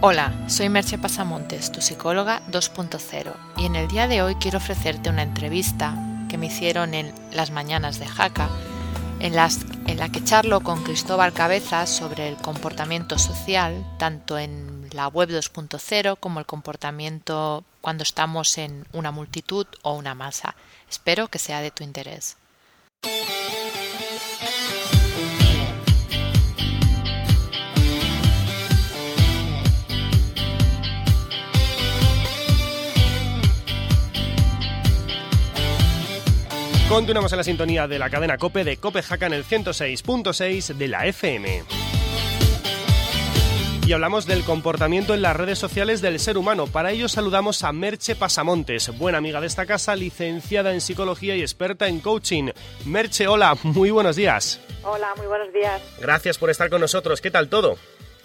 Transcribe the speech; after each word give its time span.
Hola, 0.00 0.32
soy 0.46 0.68
Merche 0.68 0.96
Pasamontes, 0.96 1.72
tu 1.72 1.80
psicóloga 1.80 2.40
2.0, 2.52 3.34
y 3.56 3.66
en 3.66 3.74
el 3.74 3.88
día 3.88 4.06
de 4.06 4.22
hoy 4.22 4.36
quiero 4.36 4.58
ofrecerte 4.58 5.10
una 5.10 5.24
entrevista 5.24 5.96
que 6.28 6.38
me 6.38 6.46
hicieron 6.46 6.94
en 6.94 7.12
las 7.32 7.50
mañanas 7.50 7.98
de 7.98 8.06
Jaca, 8.06 8.48
en, 9.18 9.34
en 9.34 9.98
la 9.98 10.08
que 10.08 10.22
charlo 10.22 10.60
con 10.60 10.84
Cristóbal 10.84 11.32
Cabezas 11.32 11.90
sobre 11.90 12.28
el 12.28 12.36
comportamiento 12.36 13.18
social, 13.18 13.84
tanto 13.98 14.38
en 14.38 14.88
la 14.92 15.08
web 15.08 15.30
2.0 15.30 16.16
como 16.20 16.38
el 16.38 16.46
comportamiento 16.46 17.64
cuando 17.80 18.04
estamos 18.04 18.56
en 18.56 18.86
una 18.92 19.10
multitud 19.10 19.66
o 19.82 19.94
una 19.94 20.14
masa. 20.14 20.54
Espero 20.88 21.26
que 21.26 21.40
sea 21.40 21.60
de 21.60 21.72
tu 21.72 21.82
interés. 21.82 22.36
Continuamos 36.88 37.30
en 37.32 37.36
la 37.36 37.44
sintonía 37.44 37.86
de 37.86 37.98
la 37.98 38.08
cadena 38.08 38.38
Cope 38.38 38.64
de 38.64 38.78
Cope 38.78 39.02
Jaca 39.02 39.26
en 39.26 39.34
el 39.34 39.44
106.6 39.44 40.74
de 40.74 40.88
la 40.88 41.04
FM. 41.04 41.62
Y 43.86 43.92
hablamos 43.92 44.26
del 44.26 44.42
comportamiento 44.42 45.12
en 45.12 45.20
las 45.20 45.36
redes 45.36 45.58
sociales 45.58 46.00
del 46.00 46.18
ser 46.18 46.38
humano. 46.38 46.66
Para 46.66 46.90
ello 46.90 47.08
saludamos 47.08 47.62
a 47.62 47.72
Merche 47.72 48.16
Pasamontes, 48.16 48.96
buena 48.96 49.18
amiga 49.18 49.42
de 49.42 49.48
esta 49.48 49.66
casa, 49.66 49.96
licenciada 49.96 50.72
en 50.72 50.80
psicología 50.80 51.36
y 51.36 51.42
experta 51.42 51.88
en 51.88 52.00
coaching. 52.00 52.52
Merche, 52.86 53.28
hola, 53.28 53.54
muy 53.62 53.90
buenos 53.90 54.16
días. 54.16 54.58
Hola, 54.82 55.12
muy 55.18 55.26
buenos 55.26 55.52
días. 55.52 55.82
Gracias 56.00 56.38
por 56.38 56.48
estar 56.48 56.70
con 56.70 56.80
nosotros. 56.80 57.20
¿Qué 57.20 57.30
tal 57.30 57.50
todo? 57.50 57.76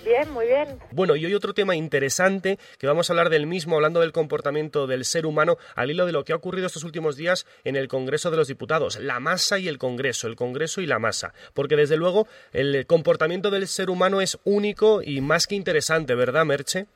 Bien, 0.03 0.29
muy 0.31 0.47
bien. 0.47 0.79
Bueno, 0.91 1.15
y 1.15 1.25
hoy 1.25 1.33
otro 1.33 1.53
tema 1.53 1.75
interesante 1.75 2.59
que 2.77 2.87
vamos 2.87 3.09
a 3.09 3.13
hablar 3.13 3.29
del 3.29 3.47
mismo, 3.47 3.75
hablando 3.75 4.01
del 4.01 4.11
comportamiento 4.11 4.85
del 4.85 5.05
ser 5.05 5.25
humano 5.25 5.57
al 5.75 5.91
hilo 5.91 6.05
de 6.05 6.11
lo 6.11 6.25
que 6.25 6.33
ha 6.33 6.35
ocurrido 6.35 6.67
estos 6.67 6.83
últimos 6.83 7.15
días 7.15 7.45
en 7.63 7.75
el 7.75 7.87
Congreso 7.87 8.29
de 8.29 8.37
los 8.37 8.47
Diputados, 8.47 8.99
la 8.99 9.19
masa 9.19 9.59
y 9.59 9.67
el 9.67 9.77
Congreso, 9.77 10.27
el 10.27 10.35
Congreso 10.35 10.81
y 10.81 10.87
la 10.87 10.99
masa. 10.99 11.33
Porque 11.53 11.75
desde 11.75 11.97
luego 11.97 12.27
el 12.51 12.85
comportamiento 12.85 13.49
del 13.49 13.67
ser 13.67 13.89
humano 13.89 14.19
es 14.19 14.37
único 14.43 15.01
y 15.01 15.21
más 15.21 15.47
que 15.47 15.55
interesante, 15.55 16.15
¿verdad, 16.15 16.45
Merche? 16.45 16.87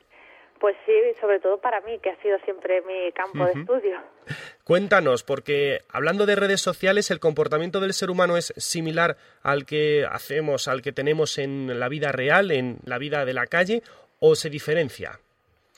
Pues 0.60 0.76
sí, 0.84 0.92
sobre 1.20 1.40
todo 1.40 1.58
para 1.58 1.80
mí, 1.80 1.98
que 1.98 2.10
ha 2.10 2.16
sido 2.22 2.38
siempre 2.40 2.82
mi 2.82 3.12
campo 3.12 3.44
de 3.44 3.52
estudio. 3.60 3.98
Cuéntanos, 4.64 5.22
porque 5.22 5.78
hablando 5.90 6.26
de 6.26 6.36
redes 6.36 6.60
sociales, 6.60 7.10
el 7.10 7.20
comportamiento 7.20 7.80
del 7.80 7.92
ser 7.92 8.10
humano 8.10 8.36
es 8.36 8.52
similar 8.56 9.16
al 9.42 9.64
que 9.64 10.04
hacemos, 10.10 10.68
al 10.68 10.82
que 10.82 10.92
tenemos 10.92 11.38
en 11.38 11.78
la 11.78 11.88
vida 11.88 12.12
real, 12.12 12.50
en 12.50 12.78
la 12.84 12.98
vida 12.98 13.24
de 13.24 13.34
la 13.34 13.46
calle, 13.46 13.82
o 14.20 14.34
se 14.34 14.50
diferencia? 14.50 15.20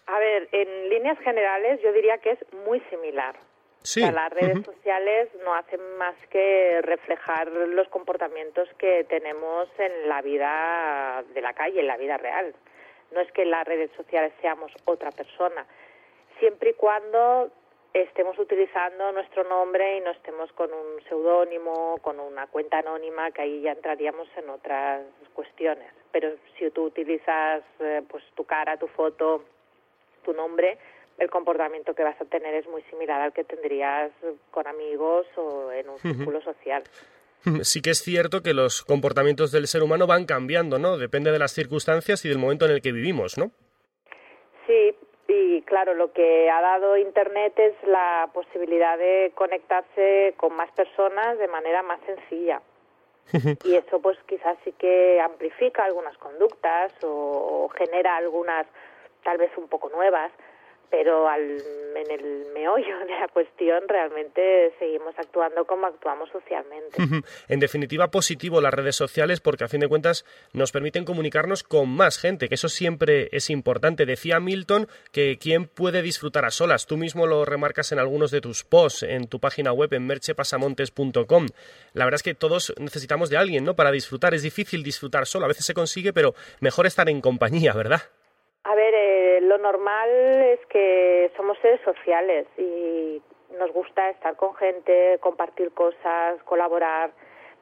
A 0.07 0.19
ver, 0.19 0.49
en 0.53 0.89
líneas 0.89 1.19
generales 1.21 1.81
yo 1.83 1.93
diría 1.93 2.19
que 2.19 2.33
es 2.33 2.39
muy 2.67 2.81
similar. 2.91 3.37
Sí. 3.83 4.03
las 4.03 4.31
redes 4.31 4.63
sociales 4.63 5.31
no 5.43 5.55
hacen 5.55 5.81
más 5.97 6.15
que 6.29 6.83
reflejar 6.83 7.49
los 7.49 7.89
comportamientos 7.89 8.69
que 8.77 9.05
tenemos 9.05 9.71
en 9.79 10.07
la 10.07 10.21
vida 10.21 11.25
de 11.33 11.41
la 11.41 11.55
calle, 11.55 11.81
en 11.81 11.87
la 11.87 11.97
vida 11.97 12.19
real 12.19 12.55
no 13.13 13.21
es 13.21 13.31
que 13.33 13.43
en 13.43 13.51
las 13.51 13.67
redes 13.67 13.91
sociales 13.97 14.33
seamos 14.41 14.73
otra 14.85 15.11
persona, 15.11 15.67
siempre 16.39 16.71
y 16.71 16.75
cuando 16.75 17.51
estemos 17.93 18.39
utilizando 18.39 19.11
nuestro 19.13 19.45
nombre 19.45 19.97
y 19.97 20.01
no 20.01 20.11
estemos 20.11 20.53
con 20.53 20.73
un 20.73 21.03
seudónimo, 21.09 21.97
con 22.03 22.21
una 22.21 22.47
cuenta 22.47 22.79
anónima, 22.79 23.31
que 23.33 23.43
ahí 23.43 23.63
ya 23.63 23.73
entraríamos 23.73 24.29
en 24.37 24.49
otras 24.49 25.03
cuestiones. 25.35 25.93
Pero 26.13 26.31
si 26.57 26.71
tú 26.71 26.85
utilizas 26.85 27.63
eh, 27.81 28.03
pues 28.09 28.23
tu 28.35 28.45
cara, 28.45 28.77
tu 28.77 28.87
foto, 28.89 29.45
tu 30.25 30.33
nombre, 30.33 30.79
el 31.19 31.31
comportamiento 31.31 31.95
que 31.95 32.05
vas 32.05 32.21
a 32.21 32.25
tener 32.25 32.55
es 32.55 32.67
muy 32.69 32.83
similar 32.83 33.21
al 33.21 33.33
que 33.33 33.45
tendrías 33.45 34.11
con 34.51 34.67
amigos 34.67 35.27
o 35.37 35.71
en 35.73 35.89
un 35.89 35.99
círculo 35.99 36.41
social. 36.41 36.83
Sí 37.63 37.83
que 37.83 37.91
es 37.91 38.03
cierto 38.03 38.43
que 38.43 38.55
los 38.55 38.83
comportamientos 38.83 39.53
del 39.53 39.67
ser 39.67 39.83
humano 39.83 40.07
van 40.07 40.27
cambiando, 40.27 40.79
¿no? 40.79 40.99
Depende 40.99 41.33
de 41.33 41.39
las 41.39 41.53
circunstancias 41.53 42.25
y 42.25 42.29
del 42.29 42.39
momento 42.39 42.65
en 42.67 42.73
el 42.73 42.83
que 42.83 42.93
vivimos, 42.93 43.39
¿no? 43.39 43.51
Sí, 44.67 44.95
y 45.29 45.63
claro, 45.63 45.95
lo 45.95 46.13
que 46.13 46.51
ha 46.51 46.61
dado 46.61 46.97
Internet 46.97 47.55
es 47.59 47.75
la 47.87 48.29
posibilidad 48.33 48.99
de 48.99 49.33
conectarse 49.35 50.35
con 50.37 50.55
más 50.55 50.71
personas 50.73 51.39
de 51.39 51.49
manera 51.49 51.83
más 51.83 52.01
sencilla. 52.07 52.61
y 53.65 53.75
eso 53.75 54.01
pues 54.01 54.19
quizás 54.27 54.57
sí 54.65 54.73
que 54.73 55.21
amplifica 55.21 55.85
algunas 55.85 56.17
conductas 56.19 56.93
o 57.03 57.69
genera 57.77 58.17
algunas 58.17 58.67
tal 59.23 59.39
vez 59.39 59.51
un 59.57 59.69
poco 59.69 59.89
nuevas, 59.91 60.33
pero 60.91 61.29
al, 61.29 61.63
en 61.97 62.11
el 62.11 62.47
meollo 62.53 62.99
de 63.07 63.19
la 63.21 63.29
cuestión 63.29 63.83
realmente 63.89 64.73
seguimos 64.79 65.15
actuando 65.17 65.65
como 65.65 65.87
actuamos 65.87 66.29
socialmente. 66.31 66.99
en 67.49 67.61
definitiva, 67.61 68.11
positivo 68.11 68.61
las 68.61 68.75
redes 68.75 68.97
sociales 68.97 69.41
porque 69.41 69.65
a 69.65 69.69
fin 69.69 69.81
de 69.81 69.89
cuentas 69.89 70.25
nos 70.53 70.73
permiten 70.73 71.05
comunicarnos 71.05 71.63
con 71.63 71.89
más 71.89 72.19
gente, 72.19 72.49
que 72.49 72.55
eso 72.55 72.69
siempre 72.69 73.29
es 73.33 73.51
importante. 73.51 74.07
Decía 74.07 74.41
Milton 74.41 74.89
que 75.13 75.39
quién 75.39 75.67
puede 75.67 76.03
disfrutar 76.03 76.45
a 76.45 76.51
solas. 76.51 76.87
Tú 76.87 76.97
mismo 76.97 77.27
lo 77.27 77.45
remarcas 77.45 77.93
en 77.93 77.99
algunos 77.99 78.31
de 78.31 78.41
tus 78.41 78.65
posts 78.65 79.05
en 79.05 79.29
tu 79.29 79.41
página 79.41 79.73
web 79.73 79.93
en 79.95 80.07
merchepasamontes.com. 80.07 81.47
La 81.93 82.05
verdad 82.05 82.17
es 82.17 82.23
que 82.23 82.35
todos 82.35 82.75
necesitamos 82.79 83.31
de 83.31 83.37
alguien, 83.37 83.65
¿no? 83.65 83.75
Para 83.75 83.91
disfrutar. 83.91 84.35
Es 84.35 84.43
difícil 84.43 84.83
disfrutar 84.83 85.27
solo, 85.27 85.45
a 85.45 85.49
veces 85.49 85.67
se 85.67 85.75
consigue, 85.75 86.13
pero 86.13 86.35
mejor 86.61 86.87
estar 86.87 87.09
en 87.09 87.21
compañía, 87.21 87.73
¿verdad? 87.73 88.03
A 88.65 88.75
ver, 88.75 88.95
eh, 88.95 89.41
lo 89.43 89.59
normal 89.59 90.11
es 90.11 90.61
que 90.67 91.33
somos 91.37 91.59
seres 91.63 91.81
sociales 91.83 92.47
y 92.59 93.23
nos 93.59 93.73
gusta 93.73 94.11
estar 94.11 94.37
con 94.37 94.55
gente, 94.55 95.19
compartir 95.21 95.73
cosas, 95.73 96.43
colaborar. 96.45 97.11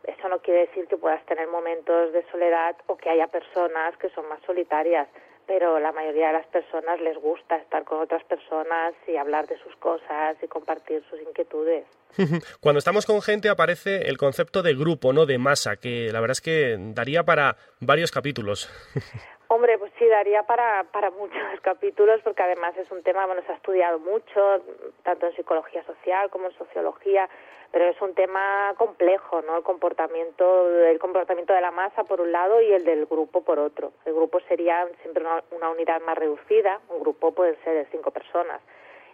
Eso 0.05 0.29
no 0.29 0.41
quiere 0.41 0.67
decir 0.67 0.87
que 0.87 0.97
puedas 0.97 1.25
tener 1.27 1.47
momentos 1.49 2.13
de 2.13 2.25
soledad 2.31 2.77
o 2.87 2.97
que 2.97 3.11
haya 3.11 3.29
personas 3.29 3.97
que 3.99 4.09
son 4.11 4.29
más 4.29 4.41
solitarias, 4.45 5.09
pero 5.47 5.79
la 5.79 5.93
mayoría 5.93 6.29
de 6.29 6.33
las 6.35 6.47
personas 6.49 7.01
les 7.01 7.17
gusta 7.17 7.57
estar 7.57 7.85
con 7.85 8.01
otras 8.01 8.25
personas 8.25 8.95
y 9.07 9.17
hablar 9.17 9.47
de 9.47 9.59
sus 9.59 9.75
cosas 9.77 10.37
y 10.43 10.49
compartir 10.49 11.03
sus 11.09 11.21
inquietudes. 11.21 11.85
Cuando 12.61 12.79
estamos 12.79 13.07
con 13.07 13.23
gente 13.23 13.49
aparece 13.49 14.09
el 14.09 14.19
concepto 14.19 14.63
de 14.63 14.75
grupo, 14.75 15.13
no 15.13 15.27
de 15.27 15.39
masa, 15.39 15.77
que 15.77 16.11
la 16.13 16.21
verdad 16.21 16.33
es 16.33 16.41
que 16.41 16.77
daría 16.79 17.25
para 17.25 17.57
varios 17.81 18.11
capítulos. 18.11 18.69
Hombre, 19.49 19.79
pues 19.79 19.88
sí, 19.99 20.07
daría 20.07 20.43
para, 20.45 20.85
para 20.85 21.11
muchos 21.11 21.39
capítulos 21.63 22.21
porque 22.23 22.43
además 22.43 22.77
es 22.77 22.91
un 22.91 23.03
tema, 23.03 23.27
bueno, 23.27 23.43
se 23.47 23.53
ha 23.53 23.57
estudiado 23.57 23.99
mucho, 23.99 24.63
tanto 25.03 25.27
en 25.27 25.37
psicología 25.37 25.85
social 25.85 26.31
como 26.31 26.47
en 26.47 26.57
sociología, 26.57 27.29
pero 27.71 27.87
es 27.87 28.01
un 28.01 28.15
tema 28.15 28.75
complejo, 28.79 29.43
¿no? 29.43 29.59
El 29.59 29.63
comportamiento, 29.63 30.69
el 30.85 30.99
comportamiento 30.99 31.53
de 31.53 31.61
la 31.61 31.71
masa 31.71 32.05
por 32.05 32.21
un 32.21 32.33
lado 32.33 32.61
y 32.63 32.73
el 32.73 32.85
del 32.85 33.07
grupo 33.07 33.43
por 33.43 33.59
otro. 33.59 33.93
El 34.07 34.15
grupo 34.15 34.41
sería 34.49 34.87
siempre 35.03 35.23
una, 35.23 35.71
unidad 35.71 36.01
más 36.01 36.17
reducida, 36.17 36.81
un 36.89 37.01
grupo 37.01 37.33
puede 37.33 37.57
ser 37.65 37.75
de 37.75 37.87
cinco 37.91 38.11
personas 38.11 38.61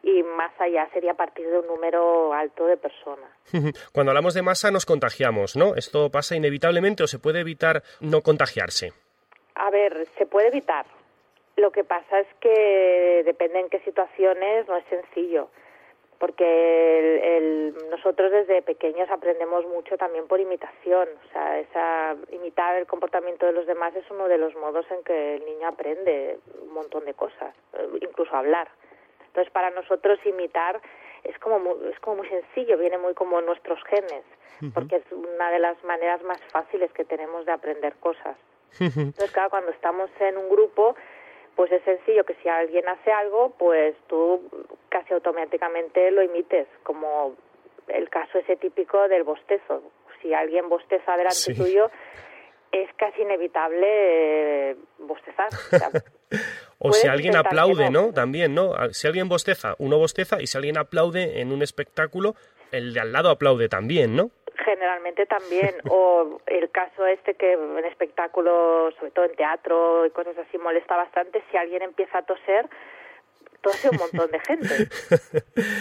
y 0.03 0.23
más 0.23 0.53
allá 0.61 0.89
sería 0.93 1.13
a 1.13 1.17
partir 1.17 1.49
de 1.49 1.59
un 1.59 1.67
número 1.67 2.33
alto 2.33 2.67
de 2.67 2.77
personas. 2.77 3.31
Cuando 3.93 4.11
hablamos 4.11 4.35
de 4.35 4.43
masa 4.43 4.71
nos 4.71 4.87
contagiamos, 4.87 5.57
¿no? 5.57 5.75
¿Esto 5.75 6.11
pasa 6.11 6.37
inevitablemente 6.37 7.03
o 7.03 7.07
se 7.07 7.19
puede 7.19 7.41
evitar 7.41 7.83
no 8.01 8.21
contagiarse? 8.21 8.93
A 9.55 9.71
ver, 9.71 10.07
se 10.19 10.27
puede 10.27 10.49
evitar. 10.49 10.87
Lo 11.57 11.71
que 11.71 11.85
pasa 11.85 12.21
es 12.21 12.27
que 12.41 13.23
depende 13.25 13.61
en 13.61 13.69
qué 13.69 13.79
situaciones, 13.81 14.67
no 14.67 14.77
es 14.77 14.85
sencillo, 14.87 15.49
porque 16.19 17.73
nosotros 17.91 18.33
desde 18.33 18.63
pequeños 18.63 19.09
aprendemos 19.11 19.65
mucho 19.67 19.97
también 19.97 20.27
por 20.27 20.41
imitación, 20.41 21.09
o 21.09 21.33
sea, 21.33 21.61
esa, 21.61 22.17
imitar 22.33 22.77
el 22.77 22.87
comportamiento 22.87 23.47
de 23.47 23.53
los 23.53 23.67
demás 23.67 23.95
es 23.95 24.11
uno 24.11 24.27
de 24.27 24.39
los 24.39 24.55
modos 24.57 24.85
en 24.91 25.05
que 25.05 25.37
el 25.37 25.45
niño 25.45 25.69
aprende 25.69 26.39
un 26.61 26.73
montón 26.73 27.05
de 27.05 27.15
cosas, 27.15 27.55
incluso 28.01 28.35
hablar. 28.35 28.69
Entonces, 29.27 29.53
para 29.53 29.71
nosotros 29.71 30.19
imitar 30.25 30.81
es 31.23 31.39
como 31.39 31.59
muy, 31.61 31.75
es 31.91 31.99
como 32.01 32.17
muy 32.17 32.29
sencillo, 32.29 32.79
viene 32.79 32.99
muy 32.99 33.15
como 33.15 33.41
nuestros 33.41 33.79
genes, 33.85 34.25
porque 34.73 34.97
es 34.97 35.13
una 35.13 35.51
de 35.51 35.59
las 35.59 35.83
maneras 35.85 36.23
más 36.23 36.41
fáciles 36.53 36.93
que 36.93 37.05
tenemos 37.05 37.45
de 37.47 37.53
aprender 37.53 37.95
cosas. 37.97 38.37
Entonces, 38.81 39.31
claro, 39.31 39.51
cuando 39.51 39.71
estamos 39.71 40.11
en 40.21 40.37
un 40.37 40.49
grupo, 40.49 40.97
pues 41.55 41.71
es 41.73 41.83
sencillo 41.85 42.25
que 42.25 42.35
si 42.43 42.49
alguien 42.49 42.89
hace 42.89 43.13
algo, 43.13 43.55
pues 43.59 43.95
tú 44.09 44.43
casi 44.89 45.15
automáticamente 45.15 46.11
lo 46.11 46.23
imites, 46.23 46.67
como 46.83 47.37
el 47.89 48.09
caso 48.09 48.39
ese 48.39 48.57
típico 48.57 49.09
del 49.09 49.25
bostezo. 49.25 49.83
Si 50.21 50.33
alguien 50.33 50.69
bosteza 50.69 51.17
delante 51.17 51.55
tuyo, 51.55 51.91
es 52.73 52.91
casi 52.97 53.23
inevitable 53.23 53.87
eh, 54.71 54.77
bostezar. 54.99 55.49
O, 56.79 56.93
si 56.93 57.07
alguien 57.07 57.37
aplaude, 57.37 57.91
no. 57.91 58.13
También, 58.13 58.55
¿no? 58.55 58.73
Si 58.93 59.07
alguien 59.07 59.29
bosteza, 59.29 59.77
uno 59.79 59.99
bosteza, 59.99 60.41
y 60.41 60.47
si 60.47 60.57
alguien 60.57 60.79
aplaude 60.79 61.41
en 61.41 61.53
un 61.53 61.63
espectáculo, 61.63 62.35
el 62.73 62.95
de 62.95 63.01
al 63.01 63.13
lado 63.13 63.31
aplaude 63.31 63.69
también, 63.69 64.17
¿no? 64.17 64.31
Generalmente 64.57 65.27
también, 65.27 65.75
o 65.91 66.41
el 66.47 66.71
caso 66.71 67.07
este 67.07 67.35
que 67.35 67.53
en 67.53 67.85
espectáculos, 67.85 68.95
sobre 68.97 69.11
todo 69.11 69.25
en 69.25 69.37
teatro 69.37 70.07
y 70.07 70.11
cosas 70.11 70.37
así, 70.39 70.59
molesta 70.59 70.97
bastante, 70.97 71.43
si 71.51 71.57
alguien 71.57 71.83
empieza 71.83 72.19
a 72.19 72.23
toser, 72.23 72.69
tose 73.65 73.89
un 73.89 73.97
montón 73.97 74.31
de 74.31 74.41
gente. 74.41 74.89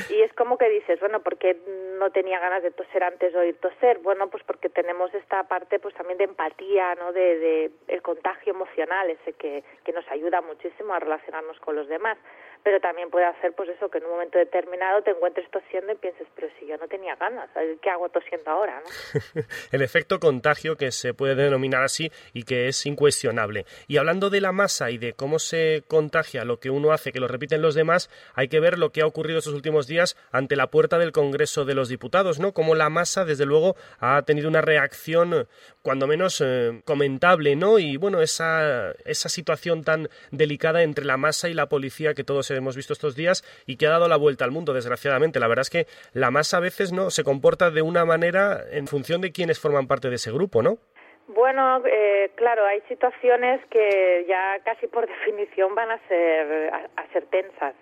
Y 0.09 0.21
es 0.21 0.33
como 0.33 0.57
que 0.57 0.69
dices, 0.69 1.00
bueno, 1.01 1.21
¿por 1.21 1.38
qué 1.38 1.57
no 2.00 2.12
tenía 2.12 2.39
ganas 2.39 2.63
de 2.63 2.71
toser 2.71 3.03
antes 3.03 3.33
de 3.33 3.39
oír 3.39 3.57
toser? 3.59 4.00
Bueno, 4.00 4.30
pues 4.30 4.44
porque 4.44 4.69
tenemos 4.69 5.13
esta 5.13 5.44
parte 5.44 5.80
pues 5.80 5.94
también 5.94 6.18
de 6.18 6.24
empatía, 6.24 6.95
¿no? 6.95 7.12
De, 7.12 7.38
de 7.38 7.71
el 7.89 8.01
contagio 8.01 8.53
emocional 8.53 9.09
ese 9.09 9.33
que, 9.33 9.63
que 9.83 9.91
nos 9.91 10.07
ayuda 10.09 10.41
muchísimo 10.41 10.94
a 10.94 11.00
relacionarnos 11.00 11.59
con 11.59 11.75
los 11.75 11.88
demás 11.88 12.18
pero 12.63 12.80
también 12.80 13.09
puede 13.09 13.25
hacer 13.25 13.53
pues 13.53 13.69
eso 13.69 13.89
que 13.89 13.97
en 13.97 14.06
un 14.06 14.12
momento 14.12 14.38
determinado 14.38 15.03
te 15.03 15.12
encuentres 15.12 15.50
tosiendo 15.51 15.91
y 15.91 15.95
pienses 15.95 16.27
pero 16.36 16.47
si 16.57 16.65
yo 16.65 16.77
no 16.77 16.88
tenía 16.88 17.15
ganas 17.15 17.50
qué 17.81 17.89
hago 17.89 18.09
tosiendo 18.09 18.50
ahora 18.50 18.81
¿no? 18.81 19.41
el 19.71 19.81
efecto 19.81 20.19
contagio 20.19 20.77
que 20.77 20.91
se 20.91 21.13
puede 21.13 21.36
denominar 21.36 21.83
así 21.83 22.12
y 22.33 22.44
que 22.44 22.68
es 22.68 22.86
incuestionable 22.86 23.65
y 23.88 23.97
hablando 23.97 24.29
de 24.29 24.41
la 24.41 24.51
masa 24.51 24.91
y 24.91 24.97
de 24.97 25.13
cómo 25.13 25.39
se 25.39 25.83
contagia 25.88 26.45
lo 26.45 26.59
que 26.59 26.69
uno 26.69 26.91
hace 26.91 27.12
que 27.12 27.19
lo 27.19 27.27
repiten 27.27 27.62
los 27.62 27.73
demás 27.75 28.10
hay 28.34 28.48
que 28.48 28.60
ver 28.60 28.80
lo 28.80 28.92
que 28.92 29.02
ha 29.02 29.06
ocurrido 29.06 29.40
estos 29.40 29.54
últimos 29.54 29.88
días 29.88 30.16
ante 30.31 30.56
la 30.56 30.68
puerta 30.68 30.98
del 30.98 31.12
Congreso 31.12 31.66
de 31.66 31.75
los 31.75 31.90
Diputados 31.90 32.40
no 32.40 32.54
cómo 32.54 32.75
la 32.75 32.90
masa 32.90 33.25
desde 33.25 33.46
luego 33.46 33.75
ha 34.00 34.22
tenido 34.24 34.48
una 34.48 34.62
reacción 34.62 35.48
cuando 35.81 36.08
menos 36.08 36.42
eh, 36.42 36.81
comentable 36.86 37.56
no 37.56 37.80
y 37.80 37.98
bueno 37.98 38.22
esa 38.22 38.92
esa 39.06 39.30
situación 39.30 39.84
tan 39.84 40.10
delicada 40.31 40.84
entre 40.84 41.06
la 41.06 41.18
masa 41.18 41.50
y 41.50 41.54
la 41.54 41.70
policía 41.70 42.14
que 42.14 42.24
todos 42.24 42.50
hemos 42.52 42.75
visto 42.75 42.94
estos 42.94 43.16
días 43.16 43.44
y 43.66 43.78
que 43.78 43.88
ha 43.88 43.92
dado 43.92 44.08
la 44.08 44.18
vuelta 44.18 44.46
al 44.46 44.52
mundo, 44.52 44.74
desgraciadamente. 44.74 45.40
La 45.40 45.48
verdad 45.48 45.64
es 45.64 45.70
que 45.70 45.88
la 46.14 46.31
masa 46.31 46.58
a 46.58 46.62
veces 46.62 46.92
no 46.92 47.10
se 47.10 47.24
comporta 47.24 47.72
de 47.72 47.81
una 47.81 48.06
manera 48.06 48.64
en 48.72 48.88
función 48.88 49.22
de 49.22 49.31
quienes 49.31 49.60
forman 49.60 49.88
parte 49.88 50.10
de 50.10 50.16
ese 50.16 50.31
grupo, 50.31 50.62
¿no? 50.62 50.80
Bueno, 51.28 51.81
eh, 51.86 52.31
claro, 52.36 52.66
hay 52.66 52.81
situaciones 52.81 53.66
que 53.68 54.25
ya 54.28 54.60
casi 54.64 54.88
por 54.88 55.08
definición 55.20 55.75
van 55.75 55.92
a 55.92 56.00
ser, 56.08 56.74
a 56.74 57.08
ser 57.14 57.25
tensas 57.28 57.75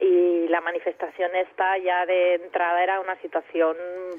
y 0.00 0.46
la 0.48 0.60
manifestación 0.60 1.34
esta 1.34 1.76
ya 1.78 2.06
de 2.06 2.34
entrada 2.34 2.82
era 2.82 3.00
una 3.00 3.16
situación 3.20 3.76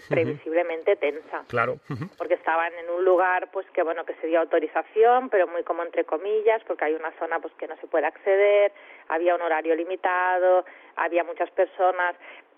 previsiblemente 0.10 0.96
tensa. 0.98 1.44
Claro. 1.48 1.78
Porque 2.18 2.34
estaban 2.34 2.74
en 2.74 2.90
un 2.90 3.06
lugar 3.06 3.50
pues 3.52 3.66
que 3.72 3.84
bueno, 3.84 4.06
que 4.06 4.14
se 4.16 4.28
dio 4.28 4.42
autorización, 4.42 5.30
pero 5.30 5.48
muy 5.48 5.64
como 5.64 5.84
entre 5.84 6.04
comillas, 6.04 6.62
porque 6.66 6.86
hay 6.86 6.96
una 6.96 7.12
zona 7.18 7.40
pues 7.40 7.54
que 7.54 7.68
no 7.68 7.78
se 7.78 7.88
puede 7.88 8.08
acceder, 8.08 8.74
había 9.08 9.36
un 9.36 9.42
horario 9.42 9.76
limitado, 9.76 10.66
había 10.96 11.24
muchas 11.24 11.50
personas. 11.52 12.16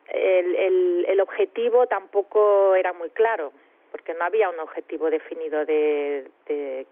El, 0.08 0.56
el, 0.56 1.06
el 1.08 1.22
objetivo 1.22 1.88
tampoco 1.88 2.76
era 2.76 2.92
muy 2.92 3.12
claro, 3.12 3.54
porque 3.92 4.14
no 4.14 4.26
había 4.26 4.50
un 4.50 4.60
objetivo 4.60 5.10
definido 5.10 5.66
de, 5.66 6.30
de 6.48 6.88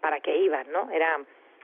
para 0.00 0.20
qué 0.20 0.36
iban, 0.36 0.70
¿no? 0.72 0.90
Era 0.90 1.18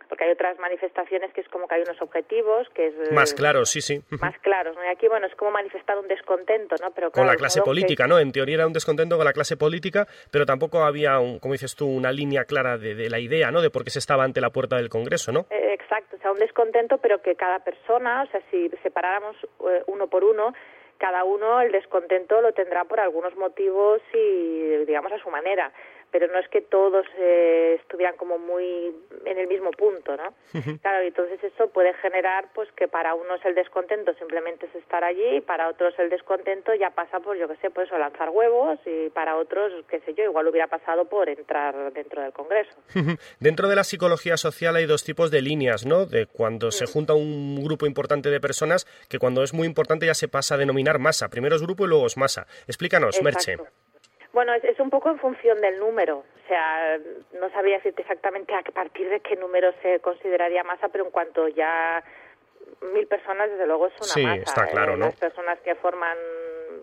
porque 0.08 0.24
hay 0.24 0.30
otras 0.30 0.58
manifestaciones 0.58 1.32
que 1.32 1.40
es 1.40 1.48
como 1.48 1.66
que 1.66 1.76
hay 1.76 1.82
unos 1.82 2.00
objetivos 2.00 2.68
que 2.74 2.88
es 2.88 3.12
más 3.12 3.34
claros 3.34 3.70
sí 3.70 3.80
sí. 3.80 4.02
Más 4.20 4.38
claros 4.40 4.76
¿no? 4.76 4.84
y 4.84 4.88
aquí 4.88 5.08
bueno 5.08 5.26
es 5.26 5.34
como 5.34 5.50
manifestar 5.50 5.98
un 5.98 6.08
descontento 6.08 6.76
no 6.80 6.90
pero 6.92 7.10
con 7.10 7.26
la 7.26 7.36
clase 7.36 7.62
política 7.62 8.06
no 8.06 8.18
en 8.18 8.32
teoría 8.32 8.56
era 8.56 8.66
un 8.66 8.72
descontento 8.72 9.16
con 9.16 9.24
la 9.24 9.32
clase 9.32 9.56
política 9.56 10.06
pero 10.30 10.46
tampoco 10.46 10.84
había 10.84 11.18
un, 11.18 11.38
como 11.38 11.52
dices 11.52 11.74
tú 11.74 11.88
una 11.88 12.12
línea 12.12 12.44
clara 12.44 12.78
de, 12.78 12.94
de, 12.94 13.10
la 13.10 13.18
idea 13.18 13.50
no 13.50 13.62
de 13.62 13.70
por 13.70 13.84
qué 13.84 13.90
se 13.90 13.98
estaba 13.98 14.24
ante 14.24 14.40
la 14.40 14.50
puerta 14.50 14.76
del 14.76 14.88
Congreso 14.88 15.32
no 15.32 15.46
eh, 15.50 15.72
exacto 15.72 16.16
o 16.16 16.20
sea 16.20 16.30
un 16.32 16.38
descontento 16.38 16.98
pero 16.98 17.22
que 17.22 17.34
cada 17.34 17.60
persona 17.60 18.22
o 18.22 18.26
sea 18.26 18.40
si 18.50 18.68
separáramos 18.82 19.36
eh, 19.68 19.82
uno 19.86 20.08
por 20.08 20.24
uno 20.24 20.52
cada 20.98 21.24
uno 21.24 21.60
el 21.60 21.72
descontento 21.72 22.40
lo 22.40 22.52
tendrá 22.52 22.84
por 22.84 23.00
algunos 23.00 23.36
motivos 23.36 24.00
y 24.12 24.84
digamos 24.86 25.12
a 25.12 25.18
su 25.18 25.30
manera 25.30 25.72
pero 26.14 26.28
no 26.28 26.38
es 26.38 26.46
que 26.46 26.60
todos 26.60 27.04
eh, 27.18 27.76
estuvieran 27.80 28.16
como 28.16 28.38
muy 28.38 28.94
en 29.24 29.36
el 29.36 29.48
mismo 29.48 29.72
punto, 29.72 30.16
¿no? 30.16 30.32
Claro, 30.80 31.02
y 31.02 31.08
entonces 31.08 31.42
eso 31.42 31.70
puede 31.70 31.92
generar 31.94 32.50
pues 32.54 32.70
que 32.76 32.86
para 32.86 33.16
unos 33.16 33.44
el 33.44 33.56
descontento 33.56 34.14
simplemente 34.14 34.66
es 34.66 34.76
estar 34.76 35.02
allí 35.02 35.38
y 35.38 35.40
para 35.40 35.68
otros 35.68 35.92
el 35.98 36.10
descontento 36.10 36.72
ya 36.72 36.90
pasa 36.90 37.18
por, 37.18 37.36
yo 37.36 37.48
qué 37.48 37.56
sé, 37.56 37.70
pues 37.70 37.90
o 37.90 37.98
lanzar 37.98 38.30
huevos 38.30 38.78
y 38.86 39.10
para 39.10 39.36
otros, 39.36 39.72
qué 39.88 39.98
sé 40.02 40.14
yo, 40.14 40.22
igual 40.22 40.46
hubiera 40.46 40.68
pasado 40.68 41.04
por 41.06 41.28
entrar 41.28 41.92
dentro 41.92 42.22
del 42.22 42.32
Congreso. 42.32 42.70
dentro 43.40 43.66
de 43.66 43.74
la 43.74 43.82
psicología 43.82 44.36
social 44.36 44.76
hay 44.76 44.86
dos 44.86 45.02
tipos 45.02 45.32
de 45.32 45.42
líneas, 45.42 45.84
¿no? 45.84 46.06
De 46.06 46.26
cuando 46.26 46.70
se 46.70 46.86
junta 46.86 47.14
un 47.14 47.60
grupo 47.64 47.86
importante 47.86 48.30
de 48.30 48.38
personas 48.38 48.86
que 49.08 49.18
cuando 49.18 49.42
es 49.42 49.52
muy 49.52 49.66
importante 49.66 50.06
ya 50.06 50.14
se 50.14 50.28
pasa 50.28 50.54
a 50.54 50.58
denominar 50.58 51.00
masa. 51.00 51.28
Primero 51.28 51.56
es 51.56 51.62
grupo 51.62 51.86
y 51.86 51.88
luego 51.88 52.06
es 52.06 52.16
masa. 52.16 52.46
Explícanos, 52.68 53.20
Merche. 53.20 53.56
Bueno, 54.34 54.52
es, 54.52 54.64
es, 54.64 54.78
un 54.80 54.90
poco 54.90 55.10
en 55.10 55.18
función 55.18 55.60
del 55.60 55.78
número. 55.78 56.18
O 56.18 56.48
sea, 56.48 56.98
no 57.40 57.48
sabría 57.50 57.76
decirte 57.76 58.02
exactamente 58.02 58.52
a 58.52 58.62
partir 58.62 59.08
de 59.08 59.20
qué 59.20 59.36
número 59.36 59.72
se 59.80 60.00
consideraría 60.00 60.64
masa, 60.64 60.88
pero 60.88 61.04
en 61.04 61.10
cuanto 61.12 61.48
ya 61.48 62.02
mil 62.92 63.06
personas, 63.06 63.48
desde 63.48 63.66
luego 63.66 63.86
es 63.86 63.94
una 63.96 64.04
sí, 64.04 64.26
masa. 64.26 64.42
está 64.42 64.66
claro, 64.66 64.94
eh, 64.94 64.96
¿no? 64.96 65.06
Las 65.06 65.16
personas 65.16 65.58
que 65.60 65.76
forman, 65.76 66.18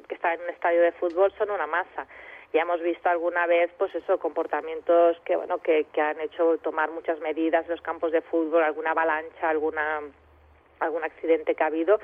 que 0.07 0.15
están 0.15 0.33
en 0.33 0.41
un 0.41 0.49
estadio 0.49 0.81
de 0.81 0.93
fútbol 0.93 1.31
son 1.37 1.51
una 1.51 1.67
masa. 1.67 2.07
Ya 2.53 2.61
hemos 2.61 2.81
visto 2.81 3.09
alguna 3.09 3.45
vez, 3.47 3.69
pues 3.77 3.93
eso, 3.95 4.17
comportamientos 4.17 5.19
que, 5.25 5.35
bueno, 5.35 5.59
que, 5.59 5.85
que 5.93 6.01
han 6.01 6.19
hecho 6.21 6.57
tomar 6.59 6.89
muchas 6.91 7.19
medidas 7.19 7.65
en 7.65 7.71
los 7.71 7.81
campos 7.81 8.11
de 8.13 8.21
fútbol, 8.21 8.63
alguna 8.63 8.91
avalancha, 8.91 9.49
alguna, 9.49 10.01
algún 10.79 11.03
accidente 11.03 11.53
que 11.55 11.63
ha 11.63 11.67
habido, 11.67 11.99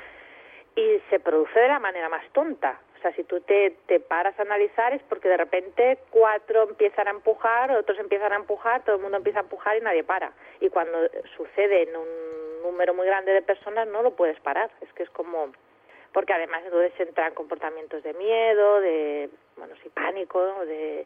y 0.76 1.02
se 1.10 1.20
produce 1.20 1.60
de 1.60 1.68
la 1.68 1.80
manera 1.80 2.08
más 2.08 2.24
tonta. 2.32 2.80
O 2.98 3.02
sea, 3.02 3.14
si 3.14 3.24
tú 3.24 3.40
te, 3.42 3.78
te 3.86 4.00
paras 4.00 4.38
a 4.40 4.42
analizar 4.42 4.94
es 4.94 5.02
porque 5.04 5.30
de 5.30 5.38
repente 5.38 6.00
cuatro 6.10 6.64
empiezan 6.64 7.08
a 7.08 7.12
empujar, 7.12 7.72
otros 7.72 8.00
empiezan 8.00 8.34
a 8.34 8.38
empujar, 8.38 8.84
todo 8.84 8.96
el 8.96 9.02
mundo 9.02 9.18
empieza 9.18 9.40
a 9.40 9.44
empujar 9.44 9.78
y 9.78 9.82
nadie 9.82 10.04
para. 10.04 10.34
Y 10.60 10.70
cuando 10.70 10.98
sucede 11.36 11.84
en 11.84 11.96
un 11.96 12.08
número 12.64 12.94
muy 12.94 13.06
grande 13.06 13.34
de 13.34 13.42
personas 13.42 13.88
no 13.88 14.02
lo 14.02 14.16
puedes 14.16 14.40
parar. 14.40 14.72
Es 14.82 14.92
que 14.94 15.04
es 15.04 15.10
como... 15.12 15.52
Porque 16.14 16.34
además 16.34 16.64
entonces 16.66 16.94
entran 17.00 17.36
comportamientos 17.36 18.02
de 18.02 18.14
miedo, 18.14 18.82
de, 18.82 19.30
bueno, 19.56 19.76
sí, 19.84 19.90
pánico, 19.90 20.66
de, 20.66 21.06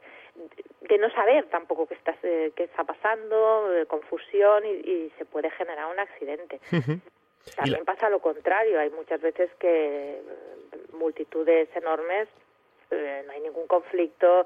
de 0.81 0.97
no 0.97 1.09
saber 1.11 1.45
tampoco 1.49 1.88
qué 1.88 1.95
está, 1.95 2.15
qué 2.21 2.53
está 2.63 2.85
pasando, 2.85 3.69
de 3.69 3.85
confusión 3.88 4.63
y, 4.65 4.69
y 4.69 5.13
se 5.17 5.25
puede 5.25 5.49
generar 5.51 5.91
un 5.91 5.99
accidente. 5.99 6.61
Uh. 6.71 6.99
También 7.55 7.79
la... 7.79 7.85
pasa 7.85 8.09
lo 8.09 8.19
contrario, 8.19 8.79
hay 8.79 8.89
muchas 8.89 9.21
veces 9.21 9.49
que 9.59 10.21
multitudes 10.93 11.69
enormes, 11.75 12.27
eh, 12.91 13.23
no 13.25 13.31
hay 13.31 13.41
ningún 13.41 13.67
conflicto, 13.67 14.45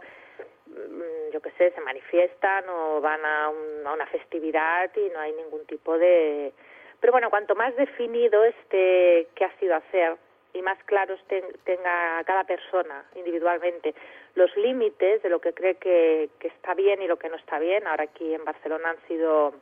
yo 1.31 1.41
qué 1.41 1.51
sé, 1.57 1.71
se 1.71 1.81
manifiestan 1.81 2.67
o 2.69 3.01
van 3.01 3.23
a, 3.25 3.49
un, 3.49 3.85
a, 3.85 3.93
una 3.93 4.05
festividad 4.07 4.89
y 4.95 5.09
no 5.09 5.19
hay 5.19 5.33
ningún 5.33 5.65
tipo 5.65 5.97
de... 5.97 6.53
Pero 6.99 7.11
bueno, 7.11 7.29
cuanto 7.29 7.55
más 7.55 7.75
definido 7.75 8.43
esté 8.43 9.27
qué 9.35 9.45
ha 9.45 9.59
sido 9.59 9.75
hacer 9.75 10.17
y 10.53 10.61
más 10.61 10.81
claros 10.85 11.19
ten, 11.27 11.43
tenga 11.65 12.23
cada 12.23 12.45
persona 12.45 13.05
individualmente 13.15 13.93
los 14.35 14.55
límites 14.55 15.21
de 15.21 15.29
lo 15.29 15.39
que 15.39 15.53
cree 15.53 15.75
que, 15.75 16.29
que 16.39 16.47
está 16.47 16.73
bien 16.73 17.01
y 17.01 17.07
lo 17.07 17.17
que 17.17 17.29
no 17.29 17.35
está 17.35 17.59
bien, 17.59 17.85
ahora 17.85 18.05
aquí 18.05 18.33
en 18.33 18.45
Barcelona 18.45 18.91
han 18.91 19.07
sido 19.07 19.53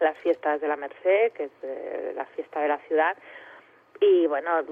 las 0.00 0.16
fiestas 0.18 0.60
de 0.60 0.68
la 0.68 0.76
Merced, 0.76 1.32
que 1.32 1.44
es 1.44 1.52
eh, 1.62 2.12
la 2.14 2.24
fiesta 2.26 2.60
de 2.60 2.68
la 2.68 2.78
ciudad, 2.80 3.16
y 4.00 4.26
bueno, 4.26 4.62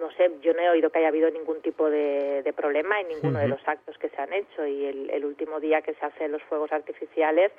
no 0.00 0.10
sé, 0.12 0.30
yo 0.40 0.52
no 0.52 0.60
he 0.60 0.70
oído 0.70 0.90
que 0.90 0.98
haya 0.98 1.08
habido 1.08 1.30
ningún 1.30 1.60
tipo 1.60 1.88
de, 1.90 2.42
de 2.42 2.52
problema 2.52 3.00
en 3.00 3.08
ninguno 3.08 3.38
uh 3.38 3.42
-huh. 3.42 3.42
de 3.42 3.48
los 3.48 3.68
actos 3.68 3.96
que 3.98 4.08
se 4.08 4.20
han 4.20 4.32
hecho 4.32 4.66
y 4.66 4.86
el, 4.86 5.10
el, 5.10 5.24
último 5.24 5.60
día 5.60 5.82
que 5.82 5.94
se 5.94 6.04
hacen 6.04 6.32
los 6.32 6.42
fuegos 6.44 6.72
artificiales, 6.72 7.52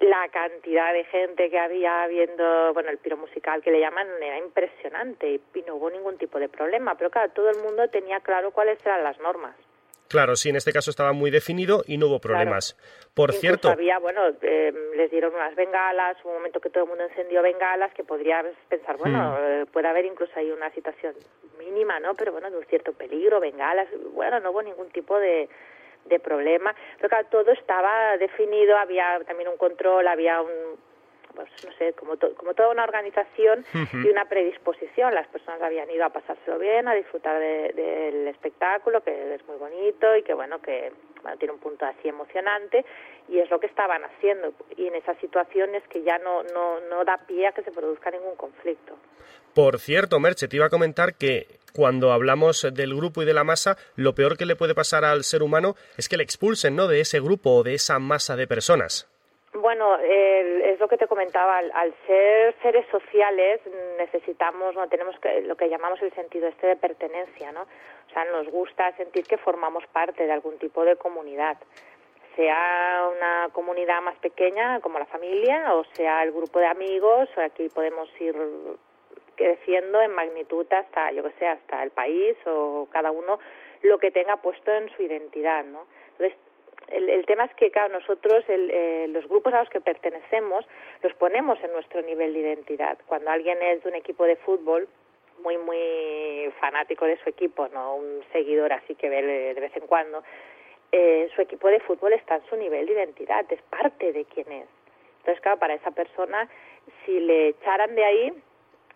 la 0.00 0.28
cantidad 0.28 0.92
de 0.92 1.04
gente 1.04 1.50
que 1.50 1.58
había 1.58 2.06
viendo, 2.06 2.72
bueno, 2.72 2.90
el 2.90 2.98
piro 2.98 3.16
musical 3.16 3.62
que 3.62 3.70
le 3.70 3.80
llaman 3.80 4.06
era 4.20 4.38
impresionante 4.38 5.28
y, 5.28 5.40
y 5.54 5.62
no 5.62 5.76
hubo 5.76 5.90
ningún 5.90 6.18
tipo 6.18 6.38
de 6.38 6.48
problema, 6.48 6.94
pero 6.96 7.10
claro, 7.10 7.32
todo 7.32 7.50
el 7.50 7.58
mundo 7.58 7.88
tenía 7.88 8.20
claro 8.20 8.52
cuáles 8.52 8.84
eran 8.86 9.02
las 9.02 9.18
normas. 9.20 9.54
Claro, 10.08 10.36
sí, 10.36 10.48
en 10.48 10.56
este 10.56 10.72
caso 10.72 10.90
estaba 10.90 11.12
muy 11.12 11.30
definido 11.30 11.84
y 11.86 11.98
no 11.98 12.06
hubo 12.06 12.18
problemas. 12.18 12.74
Claro. 12.74 13.12
Por 13.14 13.30
Incluso 13.30 13.40
cierto. 13.40 13.68
Había, 13.70 13.98
bueno, 13.98 14.22
eh, 14.42 14.72
les 14.96 15.10
dieron 15.10 15.34
unas 15.34 15.54
bengalas, 15.54 16.16
hubo 16.24 16.30
un 16.30 16.38
momento 16.38 16.60
que 16.60 16.70
todo 16.70 16.84
el 16.84 16.88
mundo 16.88 17.04
encendió 17.04 17.42
bengalas, 17.42 17.92
que 17.92 18.04
podrías 18.04 18.46
pensar, 18.68 18.96
bueno, 18.96 19.32
hmm. 19.32 19.36
eh, 19.44 19.66
puede 19.70 19.88
haber 19.88 20.06
incluso 20.06 20.32
ahí 20.36 20.50
una 20.50 20.70
situación 20.70 21.14
mínima, 21.58 22.00
¿no? 22.00 22.14
Pero 22.14 22.32
bueno, 22.32 22.50
de 22.50 22.56
un 22.56 22.64
cierto 22.66 22.92
peligro, 22.92 23.40
bengalas, 23.40 23.88
bueno, 24.14 24.40
no 24.40 24.50
hubo 24.50 24.62
ningún 24.62 24.88
tipo 24.90 25.18
de, 25.18 25.48
de 26.06 26.20
problema. 26.20 26.74
Pero 26.96 27.08
claro, 27.08 27.26
todo 27.30 27.50
estaba 27.52 28.16
definido, 28.16 28.76
había 28.76 29.20
también 29.26 29.48
un 29.48 29.56
control, 29.56 30.08
había 30.08 30.40
un, 30.40 30.78
pues 31.34 31.48
no 31.64 31.72
sé, 31.78 31.92
como, 31.94 32.16
como 32.36 32.54
toda 32.54 32.70
una 32.70 32.84
organización 32.84 33.64
y 33.92 34.08
una 34.08 34.24
predisposición. 34.26 35.14
Las 35.14 35.26
personas 35.28 35.60
habían 35.62 35.90
ido 35.90 36.04
a 36.04 36.10
pasárselo 36.10 36.58
bien, 36.58 36.88
a 36.88 36.94
disfrutar 36.94 37.38
del 37.38 38.28
espectáculo, 38.28 39.02
que 39.02 39.34
es 39.34 39.46
muy 39.46 39.56
bonito 39.56 40.16
y 40.16 40.22
que, 40.22 40.34
bueno, 40.34 40.60
que 40.60 40.92
bueno, 41.22 41.36
tiene 41.38 41.54
un 41.54 41.60
punto 41.60 41.84
así 41.84 42.08
emocionante 42.08 42.84
y 43.28 43.38
es 43.38 43.50
lo 43.50 43.60
que 43.60 43.66
estaban 43.66 44.02
haciendo. 44.04 44.52
Y 44.76 44.86
en 44.86 44.94
esas 44.94 45.18
situaciones 45.18 45.82
que 45.88 46.02
ya 46.02 46.18
no, 46.18 46.42
no, 46.42 46.80
no 46.88 47.04
da 47.04 47.18
pie 47.26 47.46
a 47.46 47.52
que 47.52 47.62
se 47.62 47.70
produzca 47.70 48.10
ningún 48.10 48.36
conflicto. 48.36 48.96
Por 49.54 49.78
cierto, 49.78 50.20
Merche, 50.20 50.48
te 50.48 50.56
iba 50.56 50.66
a 50.66 50.70
comentar 50.70 51.14
que 51.14 51.58
cuando 51.72 52.12
hablamos 52.12 52.66
del 52.72 52.94
grupo 52.94 53.22
y 53.22 53.26
de 53.26 53.34
la 53.34 53.44
masa, 53.44 53.76
lo 53.96 54.14
peor 54.14 54.36
que 54.36 54.46
le 54.46 54.56
puede 54.56 54.74
pasar 54.74 55.04
al 55.04 55.24
ser 55.24 55.42
humano 55.42 55.74
es 55.96 56.08
que 56.08 56.16
le 56.16 56.22
expulsen, 56.22 56.76
¿no? 56.76 56.86
De 56.86 57.00
ese 57.00 57.20
grupo 57.20 57.50
o 57.50 57.62
de 57.62 57.74
esa 57.74 57.98
masa 57.98 58.36
de 58.36 58.46
personas. 58.46 59.08
Bueno, 59.54 59.96
es 59.98 60.78
lo 60.78 60.88
que 60.88 60.98
te 60.98 61.06
comentaba. 61.06 61.58
Al, 61.58 61.94
ser 62.06 62.54
seres 62.62 62.86
sociales 62.90 63.60
necesitamos, 63.96 64.74
no 64.74 64.88
tenemos 64.88 65.18
que, 65.20 65.40
lo 65.42 65.56
que 65.56 65.68
llamamos 65.68 66.00
el 66.02 66.12
sentido 66.14 66.48
este 66.48 66.66
de 66.66 66.76
pertenencia, 66.76 67.50
¿no? 67.52 67.62
O 67.62 68.10
sea, 68.12 68.24
nos 68.26 68.48
gusta 68.48 68.94
sentir 68.96 69.24
que 69.24 69.38
formamos 69.38 69.86
parte 69.86 70.26
de 70.26 70.32
algún 70.32 70.58
tipo 70.58 70.84
de 70.84 70.96
comunidad, 70.96 71.56
sea 72.36 73.10
una 73.16 73.48
comunidad 73.52 74.00
más 74.00 74.16
pequeña 74.18 74.78
como 74.80 75.00
la 75.00 75.06
familia 75.06 75.74
o 75.74 75.84
sea 75.94 76.22
el 76.22 76.30
grupo 76.30 76.60
de 76.60 76.66
amigos. 76.66 77.28
Aquí 77.36 77.68
podemos 77.68 78.08
ir 78.20 78.36
creciendo 79.34 80.00
en 80.00 80.12
magnitud 80.12 80.66
hasta, 80.72 81.10
yo 81.12 81.24
que 81.24 81.32
sé, 81.38 81.48
hasta 81.48 81.82
el 81.82 81.90
país 81.90 82.36
o 82.46 82.86
cada 82.92 83.10
uno 83.10 83.38
lo 83.82 83.98
que 83.98 84.10
tenga 84.10 84.36
puesto 84.36 84.72
en 84.72 84.88
su 84.90 85.02
identidad, 85.02 85.64
¿no? 85.64 85.86
Entonces, 86.12 86.38
el, 86.90 87.08
el 87.08 87.26
tema 87.26 87.44
es 87.44 87.54
que, 87.54 87.70
claro, 87.70 87.92
nosotros, 87.92 88.44
el, 88.48 88.70
eh, 88.70 89.06
los 89.08 89.26
grupos 89.28 89.52
a 89.54 89.60
los 89.60 89.70
que 89.70 89.80
pertenecemos, 89.80 90.64
los 91.02 91.12
ponemos 91.14 91.58
en 91.62 91.72
nuestro 91.72 92.02
nivel 92.02 92.32
de 92.32 92.40
identidad. 92.40 92.98
Cuando 93.06 93.30
alguien 93.30 93.58
es 93.62 93.82
de 93.82 93.88
un 93.88 93.94
equipo 93.94 94.24
de 94.24 94.36
fútbol, 94.36 94.88
muy, 95.42 95.56
muy 95.58 96.52
fanático 96.60 97.04
de 97.04 97.16
su 97.22 97.28
equipo, 97.28 97.68
no 97.68 97.96
un 97.96 98.24
seguidor 98.32 98.72
así 98.72 98.94
que 98.94 99.08
ve 99.08 99.22
de 99.22 99.60
vez 99.60 99.76
en 99.76 99.86
cuando, 99.86 100.22
eh, 100.90 101.28
su 101.34 101.42
equipo 101.42 101.68
de 101.68 101.80
fútbol 101.80 102.12
está 102.14 102.36
en 102.36 102.46
su 102.48 102.56
nivel 102.56 102.86
de 102.86 102.92
identidad, 102.92 103.44
es 103.50 103.62
parte 103.62 104.12
de 104.12 104.24
quién 104.24 104.50
es. 104.50 104.66
Entonces, 105.18 105.40
claro, 105.42 105.58
para 105.58 105.74
esa 105.74 105.90
persona, 105.90 106.48
si 107.04 107.20
le 107.20 107.48
echaran 107.48 107.94
de 107.94 108.04
ahí, 108.04 108.32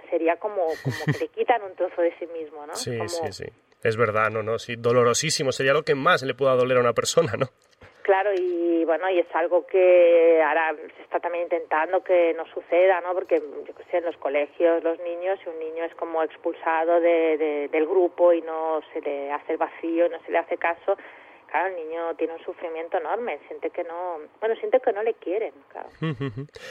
sería 0.09 0.37
como, 0.37 0.65
como 0.83 0.97
que 1.07 1.19
le 1.21 1.29
quitan 1.35 1.63
un 1.63 1.75
trozo 1.75 2.01
de 2.01 2.17
sí 2.19 2.27
mismo, 2.27 2.67
¿no? 2.67 2.75
Sí, 2.75 2.99
sí, 3.09 3.33
sí. 3.33 3.45
Es 3.83 3.97
verdad, 3.97 4.31
no, 4.31 4.43
no, 4.43 4.59
sí, 4.59 4.77
dolorosísimo. 4.77 5.51
Sería 5.53 5.73
lo 5.73 5.83
que 5.83 5.95
más 5.95 6.23
le 6.23 6.35
pueda 6.35 6.55
doler 6.55 6.79
a 6.79 6.81
una 6.81 6.93
persona, 6.93 7.33
¿no? 7.37 7.47
Claro, 8.03 8.31
y 8.35 8.85
bueno, 8.85 9.09
y 9.11 9.21
es 9.21 9.27
algo 9.33 9.65
que 9.65 10.43
ahora 10.45 10.75
se 10.97 11.03
está 11.03 11.21
también 11.21 11.45
intentando 11.45 12.03
que 12.03 12.35
no 12.35 12.45
suceda, 12.47 13.01
¿no? 13.01 13.15
Porque, 13.15 13.41
yo 13.41 13.75
qué 13.75 13.85
sé, 13.91 13.99
en 13.99 14.05
los 14.05 14.17
colegios, 14.17 14.83
los 14.83 14.99
niños, 15.01 15.39
si 15.43 15.49
un 15.49 15.59
niño 15.61 15.85
es 15.85 15.95
como 15.95 16.23
expulsado 16.23 17.01
de, 17.01 17.69
del 17.71 17.87
grupo 17.87 18.33
y 18.33 18.43
no 18.43 18.81
se 18.93 19.01
le 19.03 19.31
hace 19.31 19.53
el 19.53 19.59
vacío, 19.59 20.09
no 20.09 20.19
se 20.25 20.33
le 20.33 20.39
hace 20.39 20.57
caso, 20.57 20.97
claro, 21.49 21.69
el 21.69 21.77
niño 21.77 22.17
tiene 22.17 22.35
un 22.35 22.45
sufrimiento 22.45 22.99
enorme, 22.99 23.39
siente 23.47 23.71
que 23.71 23.85
no, 23.85 24.19
bueno, 24.41 24.57
siente 24.57 24.81
que 24.81 24.93
no 24.93 25.05
le 25.05 25.15
quieren, 25.15 25.53
claro. 25.69 25.89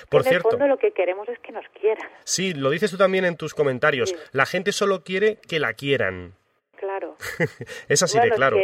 Por 0.10 0.22
en 0.22 0.28
cierto, 0.28 0.50
el 0.50 0.52
fondo 0.52 0.68
lo 0.68 0.78
que 0.78 0.92
queremos 0.92 1.30
es 1.30 1.40
que 1.40 1.54
nos 1.54 1.66
quieran. 1.80 2.10
Sí, 2.26 2.54
lo 2.54 2.72
dices 2.72 2.92
tú 2.92 2.98
también 2.98 3.24
en 3.24 3.38
tus 3.38 3.54
comentarios. 3.54 4.14
La 4.34 4.46
gente 4.46 4.74
solo 4.74 5.04
quiere 5.06 5.38
que 5.48 5.60
la 5.60 5.76
quieran. 5.76 6.34
Claro. 6.76 7.16
es 7.88 8.04
así 8.04 8.20
de 8.20 8.32
claro 8.32 8.58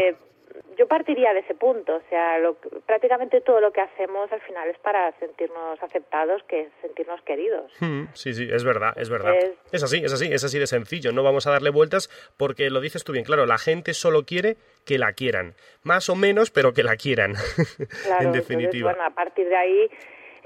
yo 0.78 0.88
partiría 0.88 1.34
de 1.34 1.40
ese 1.40 1.56
punto, 1.56 1.96
o 1.96 2.02
sea, 2.10 2.38
lo, 2.40 2.56
prácticamente 2.86 3.42
todo 3.42 3.60
lo 3.60 3.72
que 3.72 3.82
hacemos 3.82 4.32
al 4.32 4.42
final 4.42 4.70
es 4.70 4.78
para 4.80 5.12
sentirnos 5.20 5.82
aceptados, 5.82 6.44
que 6.44 6.70
sentirnos 6.82 7.22
queridos. 7.22 7.72
Hmm, 7.80 8.06
sí, 8.14 8.34
sí, 8.34 8.48
es 8.52 8.64
verdad, 8.64 8.94
es 8.96 9.10
verdad. 9.10 9.34
Es, 9.72 9.84
así, 9.84 10.04
es 10.04 10.14
así, 10.14 10.32
es 10.32 10.44
así 10.44 10.60
de 10.60 10.68
sencillo. 10.68 11.12
No 11.12 11.24
vamos 11.24 11.48
a 11.48 11.52
darle 11.52 11.72
vueltas 11.72 12.10
porque 12.38 12.70
lo 12.70 12.80
dices 12.80 13.04
tú 13.04 13.12
bien, 13.12 13.26
claro, 13.26 13.46
la 13.46 13.58
gente 13.58 13.94
solo 13.94 14.24
quiere 14.24 14.58
que 14.86 14.98
la 14.98 15.14
quieran, 15.14 15.56
más 15.84 16.10
o 16.10 16.16
menos, 16.16 16.52
pero 16.52 16.74
que 16.74 16.84
la 16.84 16.96
quieran, 16.96 17.34
en 18.20 18.32
definitiva. 18.32 18.92
bueno, 18.92 19.06
a 19.06 19.12
partir 19.12 19.48
de 19.48 19.56
ahí 19.56 19.90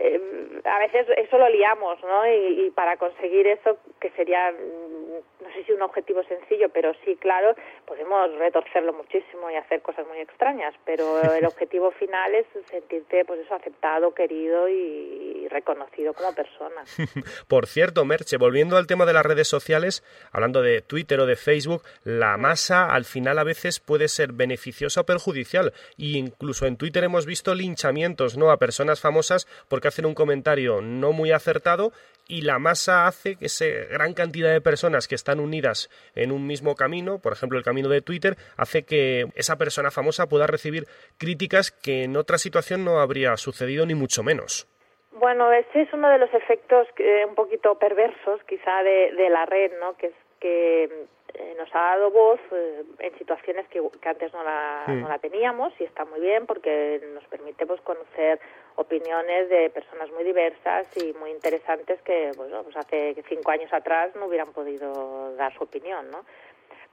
eh, 0.03 0.61
a 0.65 0.79
veces 0.79 1.05
eso 1.17 1.37
lo 1.37 1.47
liamos, 1.49 1.99
¿no? 2.01 2.25
Y, 2.27 2.71
para 2.71 2.97
conseguir 2.97 3.45
eso, 3.45 3.77
que 3.99 4.09
sería, 4.11 4.51
mm, 4.51 5.43
no 5.43 5.53
sé 5.53 5.63
si 5.65 5.71
un 5.73 5.81
objetivo 5.83 6.23
sencillo, 6.23 6.69
pero 6.69 6.93
sí, 7.05 7.15
claro, 7.17 7.55
podemos 7.85 8.33
retorcerlo 8.39 8.93
muchísimo 8.93 9.51
y 9.51 9.55
hacer 9.55 9.81
cosas 9.81 10.07
muy 10.07 10.19
extrañas, 10.19 10.73
pero 10.85 11.21
el 11.37 11.45
objetivo 11.45 11.91
final 11.91 12.33
es 12.33 12.47
sentirte, 12.69 13.25
pues 13.25 13.41
eso, 13.41 13.53
aceptado, 13.53 14.13
querido 14.15 14.67
y 14.67 15.47
reconocido 15.49 16.13
como 16.13 16.33
persona. 16.33 16.83
Por 17.47 17.67
cierto, 17.67 18.03
Merche, 18.03 18.37
volviendo 18.37 18.77
al 18.77 18.87
tema 18.87 19.05
de 19.05 19.13
las 19.13 19.25
redes 19.25 19.47
sociales, 19.47 20.03
hablando 20.31 20.61
de 20.61 20.81
Twitter 20.81 21.19
o 21.19 21.25
de 21.25 21.35
Facebook, 21.35 21.83
la 22.03 22.37
masa 22.37 22.91
al 22.91 23.05
final 23.05 23.37
a 23.37 23.43
veces 23.43 23.79
puede 23.79 24.07
ser 24.07 24.33
beneficiosa 24.33 25.01
o 25.01 25.05
perjudicial. 25.05 25.73
Y 25.97 26.17
incluso 26.17 26.65
en 26.65 26.77
Twitter 26.77 27.03
hemos 27.03 27.25
visto 27.25 27.53
linchamientos, 27.53 28.37
¿no? 28.37 28.49
A 28.49 28.57
personas 28.57 29.01
famosas 29.01 29.45
porque 29.67 29.90
hacen 29.91 30.05
un 30.05 30.15
comentario 30.15 30.81
no 30.81 31.11
muy 31.11 31.31
acertado 31.31 31.91
y 32.27 32.41
la 32.41 32.59
masa 32.59 33.07
hace 33.07 33.35
que 33.35 33.45
esa 33.45 33.65
gran 33.91 34.13
cantidad 34.13 34.51
de 34.51 34.61
personas 34.61 35.07
que 35.07 35.15
están 35.15 35.39
unidas 35.39 35.89
en 36.15 36.31
un 36.31 36.47
mismo 36.47 36.75
camino, 36.75 37.19
por 37.19 37.33
ejemplo 37.33 37.57
el 37.57 37.63
camino 37.63 37.89
de 37.89 38.01
Twitter, 38.01 38.35
hace 38.57 38.83
que 38.83 39.25
esa 39.35 39.57
persona 39.57 39.91
famosa 39.91 40.27
pueda 40.27 40.47
recibir 40.47 40.85
críticas 41.17 41.71
que 41.71 42.03
en 42.03 42.15
otra 42.15 42.37
situación 42.37 42.85
no 42.85 42.99
habría 42.99 43.35
sucedido 43.35 43.85
ni 43.85 43.95
mucho 43.95 44.23
menos. 44.23 44.67
Bueno, 45.11 45.51
ese 45.51 45.81
es 45.81 45.93
uno 45.93 46.09
de 46.09 46.19
los 46.19 46.33
efectos 46.33 46.87
eh, 46.97 47.25
un 47.27 47.35
poquito 47.35 47.77
perversos 47.77 48.41
quizá 48.47 48.81
de, 48.83 49.11
de 49.11 49.29
la 49.29 49.45
red, 49.45 49.71
¿no? 49.79 49.95
Que 49.97 50.13
que 50.41 51.05
eh, 51.33 51.55
nos 51.57 51.69
ha 51.73 51.79
dado 51.79 52.11
voz 52.11 52.39
eh, 52.51 52.83
en 52.99 53.17
situaciones 53.17 53.67
que, 53.67 53.81
antes 54.05 54.33
no 54.33 54.43
la, 54.43 54.85
no 54.87 55.07
la 55.07 55.19
teníamos 55.19 55.73
y 55.79 55.83
está 55.83 56.05
muy 56.05 56.19
bien 56.19 56.45
porque 56.45 57.01
nos 57.13 57.23
permite 57.25 57.65
pues, 57.65 57.81
conocer 57.81 58.39
opiniones 58.75 59.49
de 59.49 59.69
personas 59.69 60.09
muy 60.11 60.23
diversas 60.23 60.87
y 60.97 61.13
muy 61.13 61.31
interesantes 61.31 62.01
que 62.01 62.31
bueno, 62.35 62.63
pues 62.63 62.75
hace 62.77 63.15
cinco 63.27 63.51
años 63.51 63.71
atrás 63.73 64.15
no 64.15 64.25
hubieran 64.25 64.51
podido 64.53 65.35
dar 65.35 65.53
su 65.53 65.63
opinión, 65.63 66.09
¿no? 66.11 66.25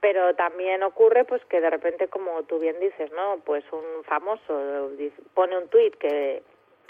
Pero 0.01 0.33
también 0.35 0.81
ocurre 0.83 1.25
pues 1.25 1.43
que 1.45 1.59
de 1.59 1.69
repente, 1.69 2.07
como 2.07 2.43
tú 2.43 2.59
bien 2.59 2.79
dices, 2.79 3.11
¿no? 3.11 3.39
Pues 3.43 3.65
un 3.71 4.03
famoso 4.05 4.91
pone 5.33 5.57
un 5.57 5.67
tuit 5.67 5.95
que, 5.95 6.41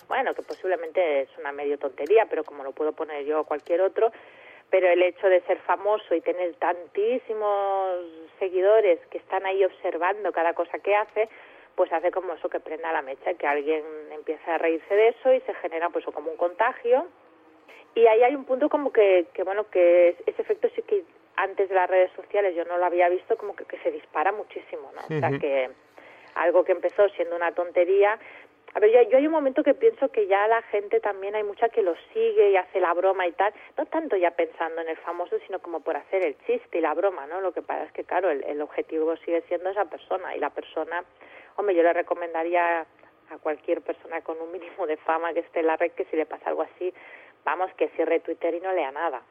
bueno, 0.07 0.33
que 0.35 0.43
posiblemente 0.43 1.21
es 1.21 1.29
una 1.37 1.51
medio 1.51 1.79
tontería, 1.79 2.27
pero 2.29 2.43
como 2.43 2.63
lo 2.63 2.71
puedo 2.71 2.91
poner 2.91 3.25
yo 3.25 3.41
o 3.41 3.45
cualquier 3.45 3.81
otro, 3.81 4.11
pero 4.69 4.87
el 4.87 5.01
hecho 5.01 5.27
de 5.27 5.41
ser 5.41 5.57
famoso 5.59 6.13
y 6.15 6.21
tener 6.21 6.53
tantísimos 6.55 8.05
seguidores 8.37 8.99
que 9.07 9.17
están 9.17 9.45
ahí 9.45 9.63
observando 9.63 10.31
cada 10.31 10.53
cosa 10.53 10.79
que 10.79 10.95
hace, 10.95 11.29
pues 11.75 11.91
hace 11.91 12.11
como 12.11 12.33
eso 12.33 12.49
que 12.49 12.59
prenda 12.59 12.91
la 12.91 13.01
mecha, 13.01 13.33
que 13.33 13.47
alguien 13.47 13.83
empieza 14.11 14.55
a 14.55 14.57
reírse 14.57 14.95
de 14.95 15.09
eso 15.09 15.33
y 15.33 15.41
se 15.41 15.53
genera 15.55 15.89
pues 15.89 16.05
como 16.05 16.31
un 16.31 16.37
contagio. 16.37 17.07
Y 17.95 18.05
ahí 18.05 18.21
hay 18.21 18.35
un 18.35 18.45
punto 18.45 18.69
como 18.69 18.91
que, 18.91 19.27
que 19.33 19.43
bueno, 19.43 19.69
que 19.69 20.15
ese 20.25 20.41
efecto 20.41 20.69
sí 20.75 20.81
que 20.83 21.03
antes 21.35 21.69
de 21.69 21.75
las 21.75 21.89
redes 21.89 22.11
sociales 22.15 22.55
yo 22.55 22.65
no 22.65 22.77
lo 22.77 22.85
había 22.85 23.09
visto 23.09 23.37
como 23.37 23.55
que, 23.55 23.65
que 23.65 23.79
se 23.79 23.91
dispara 23.91 24.31
muchísimo, 24.31 24.91
¿no? 24.93 25.15
O 25.15 25.19
sea, 25.19 25.31
que 25.39 25.69
algo 26.35 26.63
que 26.63 26.73
empezó 26.73 27.07
siendo 27.09 27.35
una 27.35 27.53
tontería 27.53 28.19
a 28.73 28.79
ver, 28.79 29.09
yo, 29.09 29.17
hay 29.17 29.25
un 29.25 29.31
momento 29.31 29.63
que 29.63 29.73
pienso 29.73 30.09
que 30.09 30.27
ya 30.27 30.47
la 30.47 30.61
gente 30.63 30.99
también 30.99 31.35
hay 31.35 31.43
mucha 31.43 31.69
que 31.69 31.81
lo 31.81 31.95
sigue 32.13 32.51
y 32.51 32.55
hace 32.55 32.79
la 32.79 32.93
broma 32.93 33.27
y 33.27 33.31
tal, 33.31 33.53
no 33.77 33.85
tanto 33.87 34.15
ya 34.15 34.31
pensando 34.31 34.81
en 34.81 34.89
el 34.89 34.97
famoso, 34.97 35.37
sino 35.45 35.59
como 35.59 35.79
por 35.79 35.97
hacer 35.97 36.23
el 36.23 36.37
chiste 36.45 36.77
y 36.77 36.81
la 36.81 36.93
broma, 36.93 37.25
¿no? 37.27 37.41
Lo 37.41 37.51
que 37.51 37.61
pasa 37.61 37.83
es 37.85 37.91
que, 37.91 38.03
claro, 38.03 38.29
el, 38.29 38.43
el 38.43 38.61
objetivo 38.61 39.15
sigue 39.17 39.41
siendo 39.47 39.69
esa 39.69 39.85
persona 39.85 40.35
y 40.35 40.39
la 40.39 40.49
persona, 40.51 41.03
hombre, 41.55 41.75
yo 41.75 41.83
le 41.83 41.93
recomendaría 41.93 42.85
a 43.31 43.37
cualquier 43.37 43.81
persona 43.81 44.21
con 44.21 44.39
un 44.41 44.51
mínimo 44.51 44.87
de 44.87 44.97
fama 44.97 45.33
que 45.33 45.41
esté 45.41 45.59
en 45.59 45.67
la 45.67 45.77
red 45.77 45.91
que 45.91 46.05
si 46.05 46.15
le 46.15 46.25
pasa 46.25 46.49
algo 46.49 46.63
así, 46.63 46.93
vamos, 47.43 47.71
que 47.75 47.89
cierre 47.89 48.19
Twitter 48.19 48.53
y 48.53 48.59
no 48.59 48.71
lea 48.73 48.91
nada. 48.91 49.21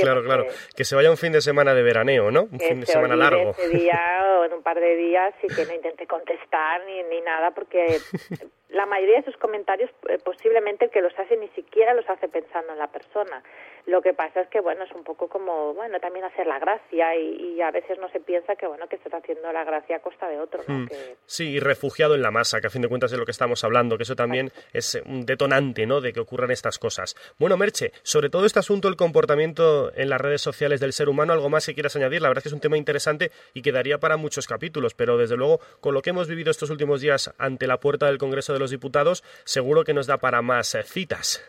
Claro, 0.00 0.22
claro. 0.22 0.46
Que 0.76 0.84
se 0.84 0.94
vaya 0.94 1.10
un 1.10 1.16
fin 1.16 1.32
de 1.32 1.40
semana 1.40 1.74
de 1.74 1.82
veraneo, 1.82 2.30
¿no? 2.30 2.42
Un 2.44 2.60
fin 2.60 2.80
de 2.80 2.86
semana 2.86 3.16
largo. 3.16 3.50
Ese 3.50 3.68
día 3.68 3.98
o 4.38 4.44
en 4.44 4.52
un 4.52 4.62
par 4.62 4.78
de 4.78 4.96
días 4.96 5.34
y 5.42 5.48
que 5.48 5.64
no 5.66 5.74
intente 5.74 6.06
contestar 6.06 6.84
ni, 6.86 7.02
ni 7.04 7.20
nada, 7.20 7.52
porque 7.52 7.98
la 8.72 8.86
mayoría 8.86 9.18
de 9.18 9.24
sus 9.24 9.36
comentarios 9.36 9.90
eh, 10.08 10.18
posiblemente 10.24 10.86
el 10.86 10.90
que 10.90 11.02
los 11.02 11.16
hace 11.18 11.36
ni 11.36 11.48
siquiera 11.48 11.94
los 11.94 12.08
hace 12.08 12.28
pensando 12.28 12.72
en 12.72 12.78
la 12.78 12.88
persona. 12.88 13.42
Lo 13.86 14.00
que 14.00 14.14
pasa 14.14 14.42
es 14.42 14.48
que, 14.48 14.60
bueno, 14.60 14.84
es 14.84 14.92
un 14.92 15.02
poco 15.02 15.28
como, 15.28 15.74
bueno, 15.74 15.98
también 15.98 16.24
hacer 16.24 16.46
la 16.46 16.60
gracia 16.60 17.16
y, 17.16 17.60
a 17.60 17.70
veces 17.72 17.98
no 17.98 18.08
se 18.10 18.20
piensa 18.20 18.54
que, 18.54 18.66
bueno, 18.66 18.86
que 18.88 18.96
se 18.98 19.04
está 19.04 19.16
haciendo 19.16 19.52
la 19.52 19.64
gracia 19.64 19.96
a 19.96 20.00
costa 20.00 20.28
de 20.28 20.38
otro, 20.38 20.62
¿no? 20.68 20.84
Hmm. 20.84 20.88
Sí, 21.26 21.50
y 21.50 21.60
refugiado 21.60 22.14
en 22.14 22.22
la 22.22 22.30
masa, 22.30 22.60
que 22.60 22.68
a 22.68 22.70
fin 22.70 22.82
de 22.82 22.88
cuentas 22.88 23.08
es 23.08 23.12
de 23.12 23.18
lo 23.18 23.24
que 23.24 23.32
estamos 23.32 23.64
hablando, 23.64 23.96
que 23.96 24.04
eso 24.04 24.14
también 24.14 24.50
es 24.72 25.00
un 25.04 25.26
detonante, 25.26 25.84
¿no?, 25.86 26.00
de 26.00 26.12
que 26.12 26.20
ocurran 26.20 26.50
estas 26.52 26.78
cosas. 26.78 27.16
Bueno, 27.38 27.56
Merche, 27.56 27.90
sobre 28.02 28.30
todo 28.30 28.46
este 28.46 28.60
asunto 28.60 28.81
del 28.88 28.96
comportamiento 28.96 29.92
en 29.94 30.08
las 30.08 30.20
redes 30.20 30.40
sociales 30.40 30.80
del 30.80 30.92
ser 30.92 31.08
humano, 31.08 31.32
algo 31.32 31.48
más 31.48 31.66
que 31.66 31.74
quieras 31.74 31.96
añadir, 31.96 32.22
la 32.22 32.28
verdad 32.28 32.40
es 32.40 32.44
que 32.44 32.48
es 32.48 32.54
un 32.54 32.60
tema 32.60 32.76
interesante 32.76 33.30
y 33.54 33.62
quedaría 33.62 33.98
para 33.98 34.16
muchos 34.16 34.46
capítulos, 34.46 34.94
pero 34.94 35.16
desde 35.16 35.36
luego, 35.36 35.60
con 35.80 35.94
lo 35.94 36.02
que 36.02 36.10
hemos 36.10 36.28
vivido 36.28 36.50
estos 36.50 36.70
últimos 36.70 37.00
días 37.00 37.34
ante 37.38 37.66
la 37.66 37.78
puerta 37.78 38.06
del 38.06 38.18
Congreso 38.18 38.52
de 38.52 38.58
los 38.58 38.70
Diputados, 38.70 39.22
seguro 39.44 39.84
que 39.84 39.94
nos 39.94 40.06
da 40.06 40.18
para 40.18 40.42
más 40.42 40.74
eh, 40.74 40.82
citas. 40.82 41.42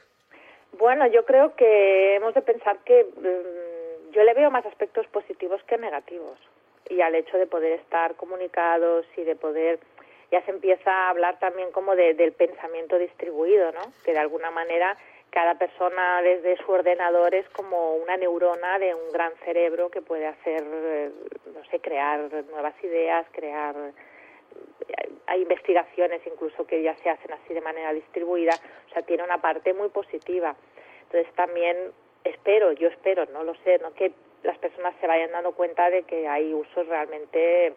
Bueno, 0.78 1.08
yo 1.08 1.24
creo 1.26 1.56
que 1.56 2.16
hemos 2.16 2.34
de 2.34 2.42
pensar 2.42 2.80
que 2.86 3.04
mm, 3.04 4.12
yo 4.12 4.24
le 4.24 4.34
veo 4.34 4.52
más 4.52 4.66
aspectos 4.66 5.06
positivos 5.08 5.62
que 5.64 5.78
negativos 5.78 6.38
y 6.90 7.02
al 7.02 7.16
hecho 7.16 7.38
de 7.38 7.48
poder 7.48 7.74
estar 7.80 8.16
comunicados 8.16 9.06
y 9.18 9.24
de 9.24 9.36
poder 9.36 9.80
ya 10.32 10.44
se 10.46 10.52
empieza 10.52 10.90
a 10.92 11.10
hablar 11.12 11.38
también 11.40 11.72
como 11.72 11.96
de, 11.96 12.16
del 12.16 12.34
pensamiento 12.34 12.98
distribuido, 12.98 13.72
¿no? 13.72 13.82
Que 14.04 14.14
de 14.14 14.20
alguna 14.20 14.50
manera 14.50 14.98
cada 15.34 15.56
persona 15.56 16.22
desde 16.22 16.58
su 16.58 16.72
ordenador 16.72 17.34
es 17.34 17.50
como 17.50 17.96
una 17.96 18.16
neurona 18.18 18.78
de 18.78 18.94
un 18.94 19.12
gran 19.12 19.34
cerebro 19.44 19.90
que 19.90 20.04
puede 20.04 20.28
hacer, 20.28 20.64
eh, 20.64 21.12
no 21.56 21.66
sé, 21.72 21.80
crear 21.80 22.32
nuevas 22.52 22.76
ideas, 22.84 23.26
crear 23.32 23.76
hay 25.26 25.42
investigaciones 25.42 26.22
incluso 26.28 26.68
que 26.68 26.84
ya 26.84 26.96
se 26.98 27.10
hacen 27.10 27.34
así 27.34 27.52
de 27.52 27.62
manera 27.62 27.94
distribuida, 27.94 28.54
o 28.90 28.94
sea, 28.94 29.02
tiene 29.02 29.24
una 29.24 29.42
parte 29.42 29.74
muy 29.74 29.90
positiva. 29.90 30.56
Entonces 31.04 31.34
también 31.34 31.78
espero, 32.24 32.72
yo 32.74 32.90
espero, 32.90 33.26
no 33.34 33.44
lo 33.44 33.56
sé, 33.64 33.80
no 33.80 33.92
que 33.96 34.12
las 34.44 34.58
personas 34.60 34.94
se 35.02 35.08
vayan 35.08 35.32
dando 35.32 35.54
cuenta 35.54 35.90
de 35.90 36.04
que 36.04 36.28
hay 36.28 36.54
usos 36.54 36.88
realmente 36.88 37.74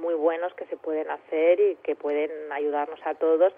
muy 0.00 0.14
buenos 0.14 0.52
que 0.52 0.66
se 0.66 0.76
pueden 0.76 1.10
hacer 1.10 1.60
y 1.60 1.76
que 1.76 1.96
pueden 1.96 2.30
ayudarnos 2.52 3.00
a 3.06 3.14
todos 3.14 3.54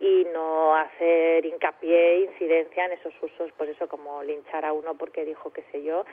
y 0.00 0.26
no 0.32 0.76
hacer 0.76 1.44
hincapié, 1.46 2.24
incidencia 2.24 2.84
en 2.86 2.92
esos 2.92 3.14
usos, 3.22 3.52
por 3.52 3.68
eso 3.68 3.88
como 3.88 4.22
linchar 4.22 4.64
a 4.64 4.72
uno 4.72 4.94
porque 4.94 5.24
dijo 5.24 5.52
qué 5.52 5.64
sé 5.72 5.82
yo, 5.82 6.04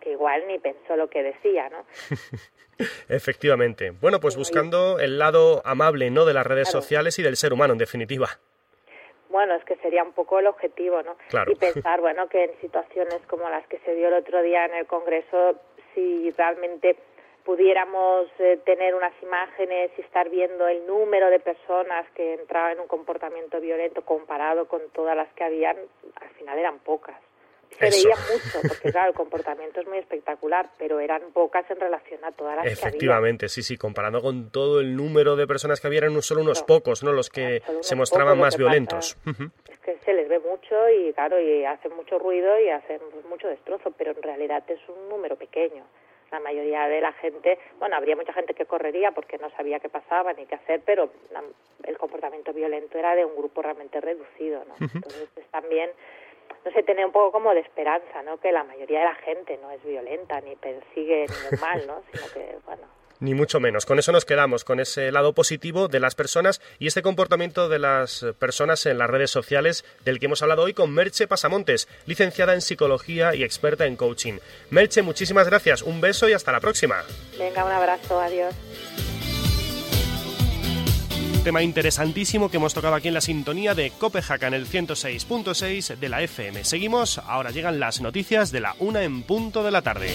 que 0.00 0.12
igual 0.12 0.46
ni 0.46 0.58
pensó 0.58 0.96
lo 0.96 1.08
que 1.08 1.22
decía, 1.22 1.68
¿no? 1.68 1.84
Efectivamente. 3.08 3.90
Bueno, 3.90 4.20
pues 4.20 4.36
buscando 4.36 4.98
el 4.98 5.18
lado 5.18 5.62
amable, 5.64 6.10
¿no?, 6.10 6.24
de 6.24 6.34
las 6.34 6.46
redes 6.46 6.70
sociales 6.70 7.18
y 7.18 7.22
del 7.22 7.36
ser 7.36 7.52
humano, 7.52 7.72
en 7.72 7.78
definitiva. 7.78 8.28
Bueno, 9.28 9.54
es 9.54 9.64
que 9.64 9.76
sería 9.76 10.02
un 10.02 10.12
poco 10.12 10.38
el 10.38 10.46
objetivo, 10.46 11.02
¿no? 11.02 11.16
Claro. 11.28 11.52
Y 11.52 11.56
pensar, 11.56 12.00
bueno, 12.00 12.28
que 12.28 12.44
en 12.44 12.60
situaciones 12.60 13.20
como 13.26 13.48
las 13.50 13.66
que 13.66 13.78
se 13.80 13.94
dio 13.94 14.08
el 14.08 14.14
otro 14.14 14.42
día 14.42 14.64
en 14.64 14.74
el 14.74 14.86
Congreso, 14.86 15.56
si 15.94 16.30
realmente 16.30 16.96
pudiéramos 17.48 18.26
eh, 18.40 18.60
tener 18.66 18.94
unas 18.94 19.14
imágenes 19.22 19.90
y 19.96 20.02
estar 20.02 20.28
viendo 20.28 20.68
el 20.68 20.86
número 20.86 21.30
de 21.30 21.40
personas 21.40 22.04
que 22.14 22.34
entraban 22.34 22.72
en 22.72 22.80
un 22.80 22.86
comportamiento 22.86 23.58
violento 23.58 24.02
comparado 24.02 24.68
con 24.68 24.82
todas 24.92 25.16
las 25.16 25.32
que 25.32 25.44
habían, 25.44 25.78
al 26.20 26.28
final 26.36 26.58
eran 26.58 26.78
pocas 26.80 27.16
se 27.70 27.90
veía 27.90 28.16
mucho, 28.16 28.68
porque 28.68 28.90
claro, 28.92 29.08
el 29.08 29.14
comportamiento 29.14 29.80
es 29.80 29.86
muy 29.86 29.98
espectacular, 29.98 30.68
pero 30.78 31.00
eran 31.00 31.22
pocas 31.32 31.70
en 31.70 31.80
relación 31.80 32.22
a 32.22 32.32
todas 32.32 32.56
las 32.56 32.66
Efectivamente, 32.66 33.46
que 33.46 33.48
sí, 33.48 33.62
sí, 33.62 33.78
comparando 33.78 34.20
con 34.20 34.50
todo 34.50 34.80
el 34.80 34.94
número 34.94 35.34
de 35.36 35.46
personas 35.46 35.80
que 35.80 35.86
había, 35.86 36.00
eran 36.00 36.20
solo 36.20 36.42
unos 36.42 36.62
pocos, 36.62 37.02
¿no? 37.02 37.12
Los 37.12 37.30
que 37.30 37.62
se 37.80 37.94
mostraban 37.94 38.38
más 38.38 38.58
violentos. 38.58 39.16
Es 39.70 39.78
que 39.78 39.96
se 40.04 40.12
les 40.12 40.28
ve 40.28 40.38
mucho 40.38 40.88
y 40.90 41.14
claro, 41.14 41.40
y 41.40 41.64
hacen 41.64 41.94
mucho 41.94 42.18
ruido 42.18 42.60
y 42.60 42.68
hacen 42.68 43.00
mucho 43.28 43.48
destrozo, 43.48 43.90
pero 43.96 44.10
en 44.10 44.22
realidad 44.22 44.62
es 44.68 44.80
un 44.88 45.08
número 45.08 45.36
pequeño. 45.36 45.84
La 46.30 46.40
mayoría 46.40 46.88
de 46.88 47.00
la 47.00 47.12
gente, 47.12 47.58
bueno, 47.78 47.96
habría 47.96 48.16
mucha 48.16 48.32
gente 48.32 48.54
que 48.54 48.66
correría 48.66 49.12
porque 49.12 49.38
no 49.38 49.50
sabía 49.50 49.80
qué 49.80 49.88
pasaba 49.88 50.32
ni 50.34 50.46
qué 50.46 50.56
hacer, 50.56 50.82
pero 50.84 51.10
el 51.84 51.98
comportamiento 51.98 52.52
violento 52.52 52.98
era 52.98 53.14
de 53.14 53.24
un 53.24 53.34
grupo 53.36 53.62
realmente 53.62 54.00
reducido, 54.00 54.64
¿no? 54.66 54.74
Entonces, 54.80 55.30
también 55.50 55.90
no 56.64 56.70
sé, 56.72 56.82
tener 56.82 57.06
un 57.06 57.12
poco 57.12 57.32
como 57.32 57.54
de 57.54 57.60
esperanza, 57.60 58.22
¿no? 58.22 58.38
Que 58.38 58.52
la 58.52 58.64
mayoría 58.64 59.00
de 59.00 59.04
la 59.06 59.14
gente 59.14 59.58
no 59.58 59.70
es 59.70 59.82
violenta 59.84 60.40
ni 60.40 60.56
persigue 60.56 61.26
ni 61.28 61.50
normal, 61.50 61.86
¿no? 61.86 62.02
Sino 62.12 62.32
que, 62.32 62.56
bueno, 62.64 62.82
ni 63.20 63.34
mucho 63.34 63.60
menos. 63.60 63.86
Con 63.86 63.98
eso 63.98 64.12
nos 64.12 64.24
quedamos, 64.24 64.64
con 64.64 64.80
ese 64.80 65.12
lado 65.12 65.32
positivo 65.32 65.88
de 65.88 66.00
las 66.00 66.14
personas 66.14 66.60
y 66.78 66.86
este 66.86 67.02
comportamiento 67.02 67.68
de 67.68 67.78
las 67.78 68.24
personas 68.38 68.86
en 68.86 68.98
las 68.98 69.10
redes 69.10 69.30
sociales 69.30 69.84
del 70.04 70.18
que 70.18 70.26
hemos 70.26 70.42
hablado 70.42 70.62
hoy 70.62 70.74
con 70.74 70.92
Merche 70.92 71.26
Pasamontes, 71.26 71.88
licenciada 72.06 72.54
en 72.54 72.60
psicología 72.60 73.34
y 73.34 73.44
experta 73.44 73.86
en 73.86 73.96
coaching. 73.96 74.38
Merche, 74.70 75.02
muchísimas 75.02 75.46
gracias, 75.48 75.82
un 75.82 76.00
beso 76.00 76.28
y 76.28 76.32
hasta 76.32 76.52
la 76.52 76.60
próxima. 76.60 77.02
Venga, 77.38 77.64
un 77.64 77.72
abrazo, 77.72 78.20
adiós 78.20 78.54
tema 81.48 81.62
interesantísimo 81.62 82.50
que 82.50 82.58
hemos 82.58 82.74
tocado 82.74 82.94
aquí 82.94 83.08
en 83.08 83.14
la 83.14 83.22
sintonía 83.22 83.74
de 83.74 83.90
Copejaca 83.90 84.48
en 84.48 84.52
el 84.52 84.66
106.6 84.66 85.96
de 85.96 86.08
la 86.10 86.20
FM. 86.20 86.62
Seguimos, 86.62 87.16
ahora 87.16 87.52
llegan 87.52 87.80
las 87.80 88.02
noticias 88.02 88.52
de 88.52 88.60
la 88.60 88.76
una 88.80 89.02
en 89.02 89.22
punto 89.22 89.62
de 89.62 89.70
la 89.70 89.80
tarde. 89.80 90.10